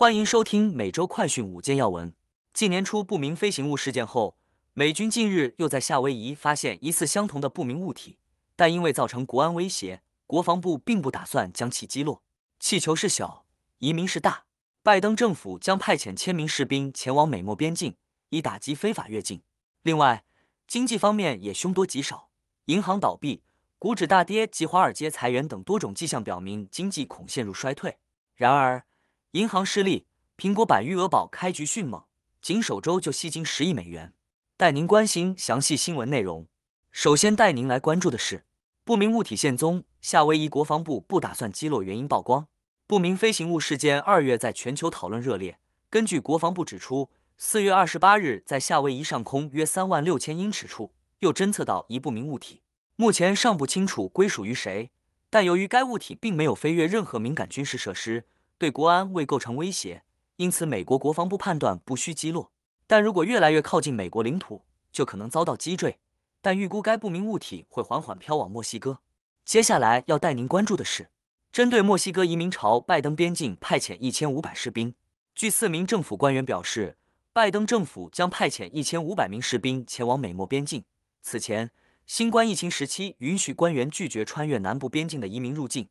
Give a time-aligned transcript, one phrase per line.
[0.00, 2.14] 欢迎收听每周快讯五件要闻。
[2.54, 4.34] 继年初不明飞行物事件后，
[4.72, 8.16] 美军近日又在夏威夷发现疑似相同的不明物体，
[8.56, 12.22] 但因为造成国安威胁，国防部并不打算将其击落。
[12.58, 13.44] 气球是小，
[13.80, 14.44] 移民是大。
[14.82, 17.94] 拜登政府将派遣千名士兵前往美墨边境，
[18.30, 19.42] 以打击非法越境。
[19.82, 20.24] 另外，
[20.66, 22.30] 经济方面也凶多吉少，
[22.64, 23.42] 银行倒闭、
[23.78, 27.98] 股指大跌及华尔街裁员等多种迹象表明经济恐陷入衰退。
[28.34, 28.86] 然而，
[29.32, 30.06] 银行失利，
[30.36, 32.02] 苹果版余额宝开局迅猛，
[32.42, 34.12] 仅首周就吸金十亿美元。
[34.56, 36.48] 带您关心详细新闻内容。
[36.90, 38.44] 首先带您来关注的是
[38.82, 42.48] 不明物体现踪，夏威夷国防部不打算击落原因曝光。
[42.88, 45.60] 不明飞行物事件二月在全球讨论热烈。
[45.88, 47.10] 根据国防部指出。
[47.42, 52.60] 四月二十八日，在夏威夷上空约三万六千英尺处，又侦测到一不明物体，
[52.96, 54.90] 目前尚不清楚归属于谁。
[55.30, 58.26] 但由于该物体并没有飞越任何敏感军事设施，
[58.60, 60.02] 对国安未构成威胁，
[60.36, 62.52] 因此美国国防部判断不需击落。
[62.86, 64.60] 但如果越来越靠近美国领土，
[64.92, 65.98] 就可能遭到击坠。
[66.42, 68.98] 但预估该不明物体会缓缓飘往墨西哥。
[69.46, 71.08] 接下来要带您关注的是，
[71.50, 74.94] 针对墨西哥移民潮，拜登边境派遣一千五百士兵。
[75.34, 76.98] 据四名政府官员表示。
[77.32, 80.82] 拜登政府将派遣一千五百名士兵前往美墨边境。
[81.22, 81.70] 此前，
[82.04, 85.88] 新冠疫情时期允许官员拒绝穿越南部边境的移民入境，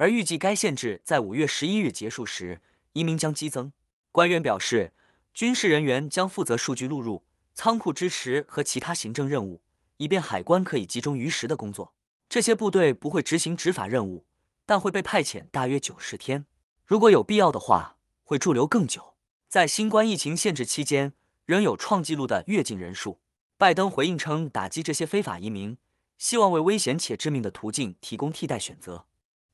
[0.00, 2.62] 而预计该限制在五月十一日结束时，
[2.94, 3.70] 移民将激增。
[4.10, 4.94] 官员表示，
[5.34, 9.60] 军事人员将负责数据录入、仓库支持和其他行政任务，
[9.98, 11.92] 以便海关可以集中于时的工作。
[12.30, 14.24] 这些部队不会执行执法任务，
[14.64, 16.46] 但会被派遣大约九十天。
[16.86, 19.12] 如果有必要的话，会驻留更久。
[19.48, 21.12] 在新冠疫情限制期间，
[21.44, 23.20] 仍有创纪录的越境人数。
[23.58, 25.76] 拜登回应称，打击这些非法移民，
[26.16, 29.04] 希望为危险且致命的途径提供替代选择。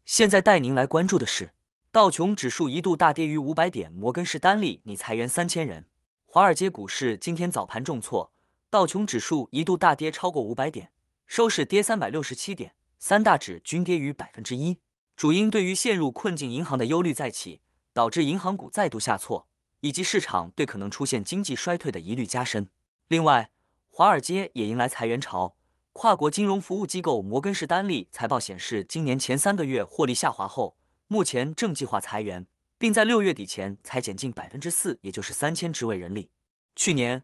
[0.06, 1.50] 现在带您来关注的是，
[1.90, 5.86] 道琼指数一度大跌逾五百点，摩根士丹利拟裁员三千人。
[6.26, 8.32] 华尔街股市今天早盘重挫，
[8.70, 10.92] 道琼指数一度大跌超过五百点，
[11.26, 14.78] 收市跌三百六十七点，三大指均跌逾百分之一。
[15.16, 17.60] 主因对于陷入困境银行的忧虑再起，
[17.92, 19.48] 导致银行股再度下挫。
[19.80, 22.68] 以及市场对可能出现经济衰退的疑虑加深。
[23.08, 23.50] 另外，
[23.88, 25.56] 华尔街也迎来裁员潮。
[25.98, 30.76] 跨国金融服务机构摩根士丹利财报显示，今年前三个月获利下滑后，
[31.08, 32.46] 目前正计划裁员，
[32.76, 36.28] 并在六月底前裁减近百分之四，也就是三千职位人力。
[36.74, 37.22] 去年，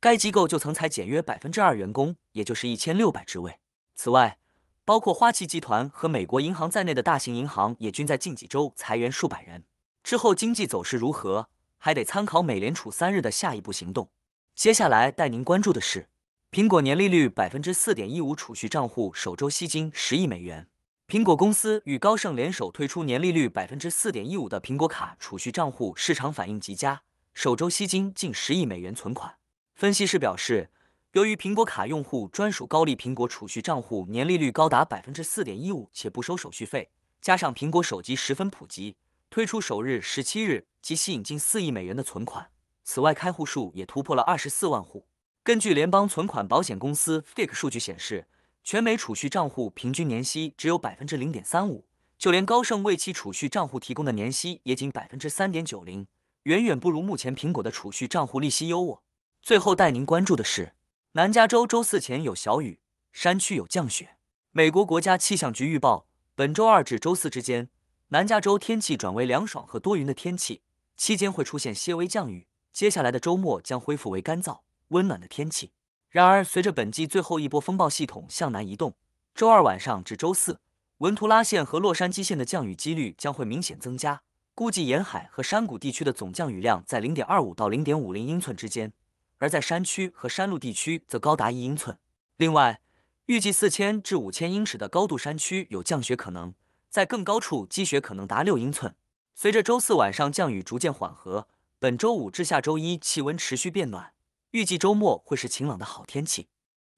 [0.00, 3.58] 该机构就曾裁减约百分之二员工，也就是一千六百职位。
[3.94, 4.38] 此外，
[4.86, 9.64] 包括花旗集团和美国银行在内的大型银行也均在近几周裁员数百人。
[10.02, 11.50] 之后经济走势如何？
[11.76, 14.08] 还得参考美联储三日的下一步行动。
[14.54, 16.08] 接下来带您关注的是，
[16.54, 20.68] 苹果年利率百分之四点一五储蓄账户首周吸金十亿美元。
[21.08, 27.02] 苹果公司与高盛联手推出年利率百分之四点一五的苹果卡储蓄账户，市场反应极佳，
[27.34, 29.34] 首周吸金近十亿美元存款。
[29.74, 30.70] 分析师表示，
[31.14, 36.88] 由于苹果卡用户专属高利苹果储蓄账户年利率高达百分之四点一五，且不收手续费，
[37.20, 38.94] 加上苹果手机十分普及。
[39.28, 42.46] 推出首日十七日即吸引近四亿美元的存款，
[42.84, 45.08] 此外开户数也突破了二十四万户。
[45.44, 48.26] 根据联邦存款保险公司 FIC 数据显示，
[48.62, 51.84] 全美储蓄账户平均年息只有百分之零点三五，
[52.16, 56.06] 就连高盛为其储蓄账户提供的年息也仅百分之三点九零，
[56.44, 59.00] 远远不如目前苹果的储蓄账户利息优渥。
[59.42, 60.72] 最后带您关注的是，
[61.12, 62.80] 南加州周四前有小雨，
[63.12, 64.16] 山区有降雪。
[64.50, 67.68] 美国国家气象局预报，本周二至周四之间。
[68.08, 70.62] 南加州天气转为凉爽和多云的天气，
[70.96, 72.46] 期间会出现些微降雨。
[72.72, 75.72] 接下来的周末将恢复为干燥温暖的天气。
[76.10, 78.94] 然而，随着本季最后一波风暴系统向南移动，
[79.34, 80.60] 周二晚上至周四，
[80.98, 84.22] 文图拉县和洛杉矶县的降雨几率将会明显增加，
[84.54, 88.92] 估计沿海和山谷地区的总降雨量在零点二五到零点五零英寸之间，
[89.38, 91.98] 而在山区和山路地区则高达一英寸。
[92.36, 92.80] 另外，
[93.26, 96.54] 预计四千至五千英尺的高度山区有降雪可能。
[96.88, 98.94] 在更高处积雪可能达六英寸。
[99.34, 101.48] 随着周四晚上降雨逐渐缓和，
[101.80, 104.12] 本周五至下周一气温持续变暖，
[104.54, 106.46] 预计周末会是晴朗的好天气。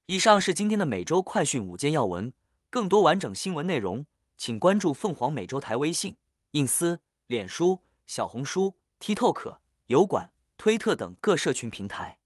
[0.05, 2.31] 以上是今天的每周快讯五件要闻，
[2.69, 4.05] 更多完整新闻内容，
[4.37, 6.15] 请关注凤凰美洲台微信、
[6.51, 9.57] 隐私、脸书、小红书、TikTok、
[9.87, 12.19] 油管、推特等各社群平台。